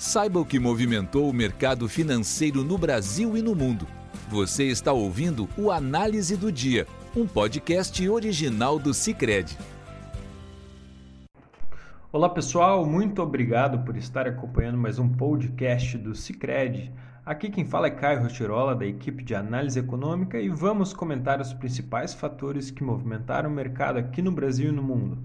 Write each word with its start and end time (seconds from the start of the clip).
Saiba 0.00 0.40
o 0.40 0.46
que 0.46 0.58
movimentou 0.58 1.28
o 1.28 1.32
mercado 1.32 1.86
financeiro 1.86 2.64
no 2.64 2.78
Brasil 2.78 3.36
e 3.36 3.42
no 3.42 3.54
mundo. 3.54 3.86
Você 4.30 4.64
está 4.64 4.94
ouvindo 4.94 5.46
o 5.58 5.70
Análise 5.70 6.38
do 6.38 6.50
Dia, 6.50 6.86
um 7.14 7.26
podcast 7.26 8.08
original 8.08 8.78
do 8.78 8.94
Cicred. 8.94 9.58
Olá 12.10 12.30
pessoal, 12.30 12.86
muito 12.86 13.20
obrigado 13.20 13.84
por 13.84 13.94
estar 13.94 14.26
acompanhando 14.26 14.78
mais 14.78 14.98
um 14.98 15.06
podcast 15.06 15.98
do 15.98 16.14
Cicred. 16.14 16.90
Aqui 17.22 17.50
quem 17.50 17.66
fala 17.66 17.88
é 17.88 17.90
Caio 17.90 18.22
Rotirola, 18.22 18.74
da 18.74 18.86
equipe 18.86 19.22
de 19.22 19.34
análise 19.34 19.78
econômica, 19.78 20.40
e 20.40 20.48
vamos 20.48 20.94
comentar 20.94 21.42
os 21.42 21.52
principais 21.52 22.14
fatores 22.14 22.70
que 22.70 22.82
movimentaram 22.82 23.50
o 23.50 23.52
mercado 23.52 23.98
aqui 23.98 24.22
no 24.22 24.32
Brasil 24.32 24.70
e 24.70 24.72
no 24.72 24.82
mundo. 24.82 25.18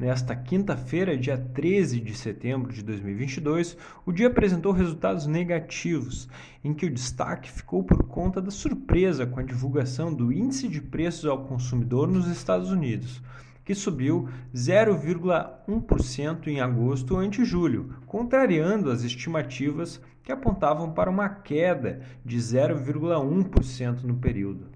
Nesta 0.00 0.34
quinta-feira, 0.34 1.14
dia 1.14 1.36
13 1.36 2.00
de 2.00 2.14
setembro 2.14 2.72
de 2.72 2.82
2022, 2.82 3.76
o 4.06 4.10
dia 4.10 4.28
apresentou 4.28 4.72
resultados 4.72 5.26
negativos, 5.26 6.26
em 6.64 6.72
que 6.72 6.86
o 6.86 6.90
destaque 6.90 7.52
ficou 7.52 7.84
por 7.84 8.04
conta 8.04 8.40
da 8.40 8.50
surpresa 8.50 9.26
com 9.26 9.38
a 9.38 9.42
divulgação 9.42 10.10
do 10.14 10.32
Índice 10.32 10.68
de 10.68 10.80
Preços 10.80 11.26
ao 11.26 11.44
Consumidor 11.44 12.08
nos 12.08 12.26
Estados 12.28 12.70
Unidos, 12.70 13.22
que 13.62 13.74
subiu 13.74 14.26
0,1% 14.54 16.46
em 16.46 16.62
agosto 16.62 17.18
ante 17.18 17.44
julho, 17.44 17.94
contrariando 18.06 18.90
as 18.90 19.02
estimativas 19.02 20.00
que 20.22 20.32
apontavam 20.32 20.94
para 20.94 21.10
uma 21.10 21.28
queda 21.28 22.00
de 22.24 22.38
0,1% 22.38 24.04
no 24.04 24.16
período. 24.16 24.68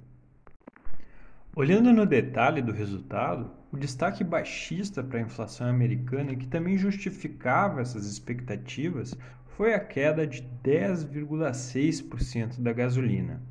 Olhando 1.56 1.94
no 1.94 2.04
detalhe 2.04 2.60
do 2.60 2.72
resultado, 2.72 3.63
o 3.74 3.76
destaque 3.76 4.22
baixista 4.22 5.02
para 5.02 5.18
a 5.18 5.22
inflação 5.22 5.66
americana 5.66 6.30
e 6.30 6.36
que 6.36 6.46
também 6.46 6.78
justificava 6.78 7.80
essas 7.80 8.06
expectativas 8.06 9.18
foi 9.56 9.74
a 9.74 9.80
queda 9.80 10.24
de 10.24 10.48
10,6% 10.62 12.60
da 12.60 12.72
gasolina. 12.72 13.42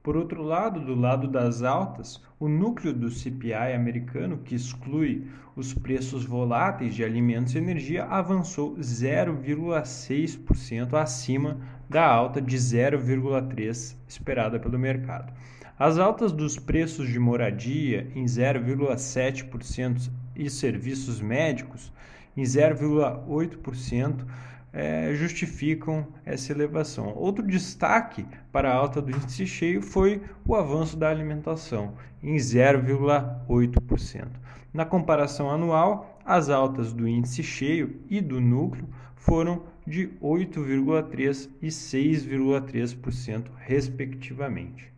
Por 0.00 0.16
outro 0.16 0.44
lado, 0.44 0.78
do 0.78 0.94
lado 0.94 1.26
das 1.26 1.64
altas, 1.64 2.22
o 2.38 2.48
núcleo 2.48 2.94
do 2.94 3.10
CPI 3.10 3.74
americano, 3.74 4.38
que 4.38 4.54
exclui 4.54 5.26
os 5.56 5.74
preços 5.74 6.24
voláteis 6.24 6.94
de 6.94 7.02
alimentos 7.02 7.56
e 7.56 7.58
energia, 7.58 8.04
avançou 8.04 8.76
0,6% 8.76 10.94
acima 10.94 11.58
da 11.90 12.06
alta 12.06 12.40
de 12.40 12.56
0,3% 12.56 13.96
esperada 14.06 14.60
pelo 14.60 14.78
mercado. 14.78 15.32
As 15.76 15.98
altas 15.98 16.30
dos 16.30 16.56
preços 16.56 17.08
de 17.08 17.18
moradia 17.18 18.06
em 18.14 18.24
0,7% 18.26 20.08
e 20.36 20.48
serviços 20.48 21.20
médicos 21.20 21.92
em 22.36 22.42
0,8% 22.42 24.24
é, 24.72 25.12
justificam 25.14 26.06
essa 26.24 26.52
elevação. 26.52 27.12
Outro 27.16 27.44
destaque 27.44 28.24
para 28.52 28.70
a 28.70 28.74
alta 28.76 29.02
do 29.02 29.10
índice 29.10 29.48
cheio 29.48 29.82
foi 29.82 30.22
o 30.46 30.54
avanço 30.54 30.96
da 30.96 31.10
alimentação, 31.10 31.94
em 32.22 32.36
0,8%. 32.36 34.28
Na 34.72 34.84
comparação 34.84 35.50
anual, 35.50 36.20
as 36.24 36.50
altas 36.50 36.92
do 36.92 37.08
índice 37.08 37.42
cheio 37.42 38.00
e 38.08 38.20
do 38.20 38.40
núcleo 38.40 38.88
foram 39.16 39.64
de 39.84 40.08
8,3% 40.22 41.50
e 41.60 41.66
6,3%, 41.66 43.46
respectivamente. 43.58 44.93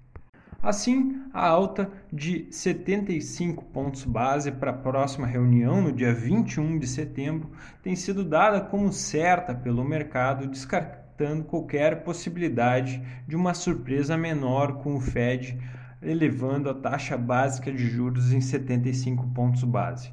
Assim, 0.62 1.22
a 1.32 1.46
alta 1.46 1.90
de 2.12 2.46
75 2.50 3.64
pontos 3.66 4.04
base 4.04 4.50
para 4.50 4.70
a 4.70 4.76
próxima 4.76 5.26
reunião, 5.26 5.82
no 5.82 5.92
dia 5.92 6.12
21 6.12 6.78
de 6.78 6.86
setembro, 6.86 7.50
tem 7.82 7.94
sido 7.94 8.24
dada 8.24 8.60
como 8.60 8.92
certa 8.92 9.54
pelo 9.54 9.84
mercado, 9.84 10.46
descartando 10.46 11.44
qualquer 11.44 12.02
possibilidade 12.02 13.02
de 13.28 13.36
uma 13.36 13.54
surpresa 13.54 14.16
menor 14.16 14.78
com 14.78 14.96
o 14.96 15.00
Fed 15.00 15.58
elevando 16.02 16.68
a 16.68 16.74
taxa 16.74 17.16
básica 17.16 17.72
de 17.72 17.86
juros 17.86 18.32
em 18.32 18.40
75 18.40 19.26
pontos 19.28 19.64
base. 19.64 20.12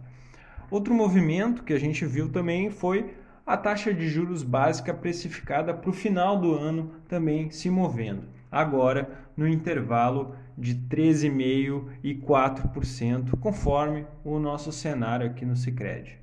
Outro 0.69 0.93
movimento 0.93 1.63
que 1.63 1.73
a 1.73 1.79
gente 1.79 2.05
viu 2.05 2.29
também 2.29 2.69
foi 2.69 3.13
a 3.45 3.57
taxa 3.57 3.93
de 3.93 4.07
juros 4.09 4.43
básica 4.43 4.93
precificada 4.93 5.73
para 5.73 5.89
o 5.89 5.93
final 5.93 6.39
do 6.39 6.53
ano 6.53 6.91
também 7.07 7.49
se 7.51 7.69
movendo 7.69 8.23
agora 8.53 9.09
no 9.35 9.47
intervalo 9.47 10.35
de 10.55 10.75
13,5% 10.75 11.85
e 12.03 12.13
4%, 12.13 13.39
conforme 13.39 14.05
o 14.23 14.37
nosso 14.37 14.71
cenário 14.71 15.25
aqui 15.25 15.43
no 15.43 15.55
Sicredi. 15.55 16.19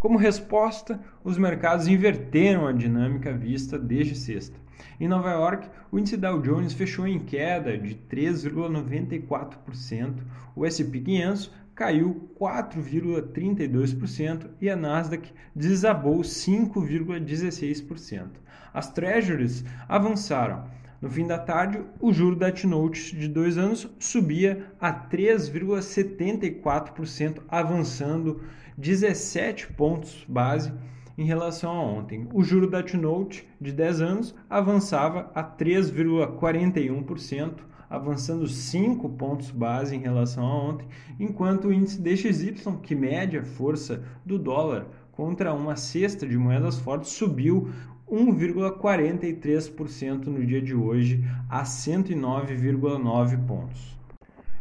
Como 0.00 0.16
resposta, 0.16 0.98
os 1.22 1.36
mercados 1.36 1.86
inverteram 1.86 2.66
a 2.66 2.72
dinâmica 2.72 3.30
vista 3.32 3.78
desde 3.78 4.14
sexta. 4.14 4.56
Em 4.98 5.06
Nova 5.06 5.30
York, 5.30 5.68
o 5.92 5.98
índice 5.98 6.16
Dow 6.16 6.40
Jones 6.40 6.72
fechou 6.72 7.06
em 7.06 7.18
queda 7.18 7.76
de 7.76 7.94
3,94%, 8.10 10.22
o 10.56 10.64
S&P 10.64 11.00
500 11.00 11.52
caiu 11.74 12.30
4,32% 12.40 14.46
e 14.60 14.70
a 14.70 14.74
Nasdaq 14.74 15.30
desabou 15.54 16.20
5,16%. 16.20 18.30
As 18.74 18.90
Treasuries 18.90 19.64
avançaram 19.88 20.64
no 21.00 21.08
fim 21.08 21.24
da 21.26 21.38
tarde, 21.38 21.80
o 22.00 22.12
juro 22.12 22.34
da 22.34 22.50
T-Note 22.50 23.16
de 23.16 23.28
dois 23.28 23.56
anos 23.56 23.88
subia 24.00 24.66
a 24.80 24.92
3,74%, 24.92 27.42
avançando 27.48 28.40
17 28.76 29.74
pontos 29.74 30.24
base 30.28 30.72
em 31.16 31.24
relação 31.24 31.70
a 31.70 31.80
ontem. 31.80 32.26
O 32.32 32.42
juro 32.42 32.68
da 32.68 32.82
T-Note 32.82 33.46
de 33.60 33.70
10 33.70 34.00
anos 34.00 34.34
avançava 34.50 35.30
a 35.34 35.44
3,41%, 35.44 37.58
avançando 37.88 38.48
5 38.48 39.08
pontos 39.10 39.52
base 39.52 39.94
em 39.94 40.00
relação 40.00 40.44
a 40.44 40.70
ontem, 40.70 40.88
enquanto 41.20 41.68
o 41.68 41.72
índice 41.72 42.00
DXY, 42.00 42.56
que 42.82 42.96
mede 42.96 43.38
a 43.38 43.44
força 43.44 44.02
do 44.26 44.36
dólar 44.36 44.88
contra 45.12 45.54
uma 45.54 45.76
cesta 45.76 46.26
de 46.26 46.36
moedas 46.36 46.76
fortes, 46.78 47.10
subiu 47.10 47.70
1,43% 48.10 50.26
no 50.26 50.44
dia 50.44 50.60
de 50.62 50.74
hoje, 50.74 51.24
a 51.48 51.62
109,9 51.62 53.46
pontos. 53.46 53.96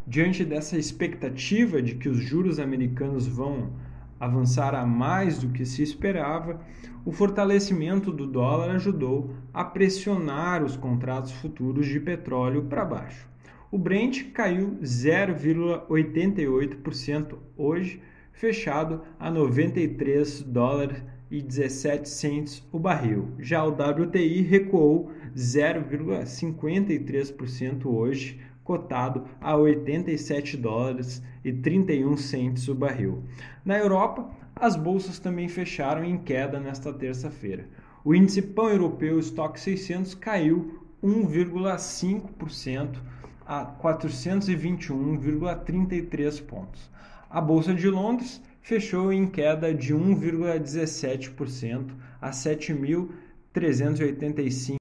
Diante 0.05 0.45
dessa 0.45 0.77
expectativa 0.77 1.81
de 1.81 1.95
que 1.95 2.07
os 2.09 2.17
juros 2.17 2.59
americanos 2.59 3.25
vão 3.27 3.71
avançar 4.19 4.75
a 4.75 4.85
mais 4.85 5.39
do 5.39 5.49
que 5.49 5.65
se 5.65 5.81
esperava, 5.81 6.61
o 7.05 7.11
fortalecimento 7.11 8.11
do 8.11 8.27
dólar 8.27 8.71
ajudou 8.71 9.33
a 9.53 9.63
pressionar 9.63 10.61
os 10.63 10.75
contratos 10.75 11.31
futuros 11.31 11.85
de 11.87 11.99
petróleo 11.99 12.63
para 12.63 12.83
baixo. 12.83 13.29
O 13.71 13.77
Brent 13.77 14.31
caiu 14.31 14.79
0,88% 14.81 17.37
hoje, 17.55 18.01
fechado 18.31 19.03
a 19.19 19.29
93 19.29 20.41
dólares 20.41 21.03
e 21.29 21.41
17 21.41 22.07
cents 22.07 22.65
o 22.71 22.79
barril. 22.79 23.33
Já 23.39 23.61
o 23.63 23.69
WTI 23.69 24.41
recuou 24.41 25.11
0,53% 25.35 27.85
hoje, 27.85 28.39
cotado 28.63 29.25
a 29.39 29.55
87 29.55 30.57
dólares 30.57 31.21
e 31.43 31.53
31 31.53 32.17
cents 32.17 32.67
o 32.67 32.73
barril. 32.75 33.23
Na 33.63 33.77
Europa, 33.77 34.27
as 34.55 34.75
bolsas 34.75 35.19
também 35.19 35.47
fecharam 35.47 36.03
em 36.03 36.17
queda 36.17 36.59
nesta 36.59 36.91
terça-feira. 36.91 37.69
O 38.03 38.15
índice 38.15 38.41
pão-europeu 38.41 39.19
Stock 39.19 39.59
600 39.59 40.15
caiu 40.15 40.81
1,5% 41.03 42.97
a 43.45 43.63
421,33 43.65 46.43
pontos. 46.43 46.89
A 47.29 47.39
bolsa 47.39 47.71
de 47.73 47.89
Londres 47.89 48.41
fechou 48.67 49.11
em 49.13 49.25
queda 49.25 49.73
de 49.73 49.95
1,17% 49.95 51.91
a 52.19 52.31
7.385. 52.31 54.75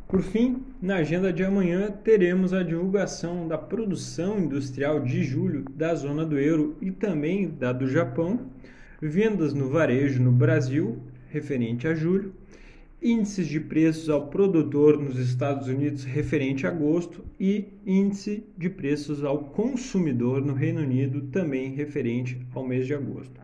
Por 0.08 0.22
fim, 0.22 0.62
na 0.80 0.96
agenda 0.96 1.30
de 1.32 1.42
amanhã 1.42 1.90
teremos 1.90 2.52
a 2.52 2.62
divulgação 2.62 3.48
da 3.48 3.58
produção 3.58 4.38
industrial 4.38 5.00
de 5.00 5.24
julho 5.24 5.64
da 5.74 5.92
zona 5.94 6.24
do 6.24 6.38
euro 6.38 6.76
e 6.80 6.90
também 6.90 7.48
da 7.48 7.72
do 7.72 7.88
Japão, 7.88 8.40
vendas 9.00 9.54
no 9.54 9.68
varejo 9.68 10.22
no 10.22 10.30
Brasil, 10.30 10.98
referente 11.30 11.88
a 11.88 11.94
julho, 11.94 12.32
índices 13.04 13.46
de 13.46 13.60
preços 13.60 14.08
ao 14.08 14.28
produtor 14.28 14.98
nos 14.98 15.18
Estados 15.18 15.68
Unidos 15.68 16.04
referente 16.04 16.66
a 16.66 16.70
agosto 16.70 17.22
e 17.38 17.66
índice 17.86 18.42
de 18.56 18.70
preços 18.70 19.22
ao 19.22 19.44
consumidor 19.44 20.40
no 20.40 20.54
Reino 20.54 20.80
Unido 20.80 21.20
também 21.24 21.74
referente 21.74 22.40
ao 22.54 22.66
mês 22.66 22.86
de 22.86 22.94
agosto. 22.94 23.38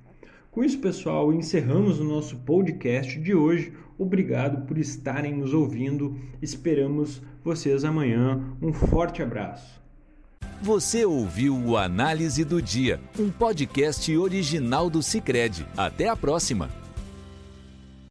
Com 0.51 0.65
isso, 0.65 0.79
pessoal, 0.79 1.31
encerramos 1.33 2.01
o 2.01 2.05
nosso 2.05 2.39
podcast 2.39 3.21
de 3.21 3.35
hoje. 3.35 3.73
Obrigado 3.99 4.67
por 4.67 4.79
estarem 4.79 5.37
nos 5.37 5.53
ouvindo. 5.53 6.17
Esperamos 6.41 7.23
vocês 7.45 7.85
amanhã. 7.85 8.43
Um 8.63 8.73
forte 8.73 9.23
abraço. 9.23 9.79
Você 10.63 11.05
ouviu 11.05 11.55
o 11.55 11.77
Análise 11.77 12.45
do 12.45 12.61
Dia, 12.61 12.99
um 13.19 13.31
podcast 13.31 14.17
original 14.17 14.91
do 14.91 15.03
Cicred. 15.03 15.67
Até 15.77 16.09
a 16.09 16.17
próxima. 16.17 16.80